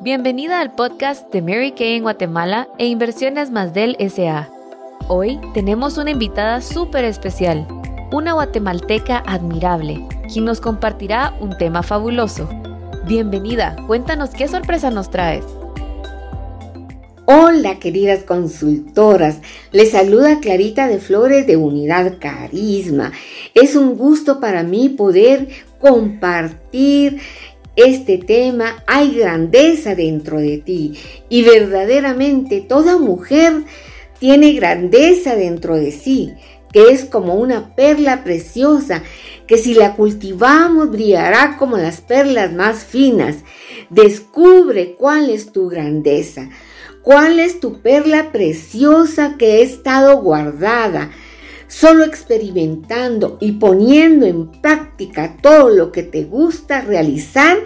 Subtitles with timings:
[0.00, 4.48] Bienvenida al podcast de Mary Kay en Guatemala e Inversiones Más del SA.
[5.08, 7.66] Hoy tenemos una invitada súper especial,
[8.12, 12.48] una guatemalteca admirable, quien nos compartirá un tema fabuloso.
[13.08, 15.44] Bienvenida, cuéntanos qué sorpresa nos traes.
[17.24, 19.40] Hola queridas consultoras,
[19.72, 23.10] les saluda Clarita de Flores de Unidad Carisma.
[23.52, 25.48] Es un gusto para mí poder
[25.80, 27.20] compartir
[27.78, 33.62] este tema, hay grandeza dentro de ti y verdaderamente toda mujer
[34.18, 36.34] tiene grandeza dentro de sí,
[36.72, 39.02] que es como una perla preciosa,
[39.46, 43.36] que si la cultivamos brillará como las perlas más finas.
[43.90, 46.50] Descubre cuál es tu grandeza,
[47.02, 51.10] cuál es tu perla preciosa que ha estado guardada
[51.68, 57.58] Solo experimentando y poniendo en práctica todo lo que te gusta realizar,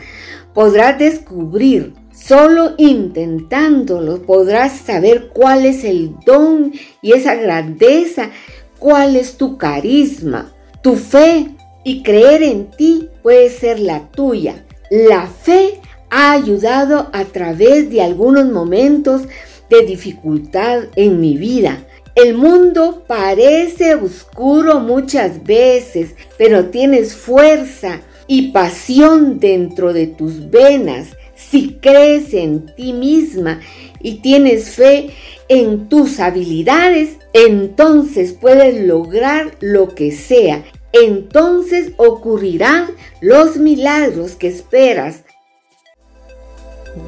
[0.53, 1.95] podrás descubrir.
[2.13, 8.31] Solo intentándolo podrás saber cuál es el don y esa grandeza,
[8.79, 14.65] cuál es tu carisma, tu fe y creer en ti puede ser la tuya.
[14.91, 19.23] La fe ha ayudado a través de algunos momentos
[19.71, 28.53] de dificultad en mi vida el mundo parece oscuro muchas veces, pero tienes fuerza y
[28.53, 31.17] pasión dentro de tus venas.
[31.35, 33.61] Si crees en ti misma
[34.01, 35.11] y tienes fe
[35.49, 40.65] en tus habilidades, entonces puedes lograr lo que sea.
[40.93, 42.91] Entonces ocurrirán
[43.21, 45.25] los milagros que esperas.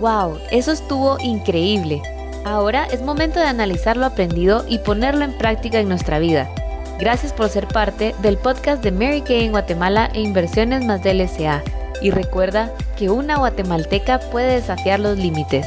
[0.01, 0.39] ¡Wow!
[0.51, 2.01] Eso estuvo increíble.
[2.45, 6.49] Ahora es momento de analizar lo aprendido y ponerlo en práctica en nuestra vida.
[6.99, 11.27] Gracias por ser parte del podcast de Mary Kay en Guatemala e Inversiones más del
[11.27, 11.63] SA.
[12.03, 15.67] Y recuerda que una guatemalteca puede desafiar los límites.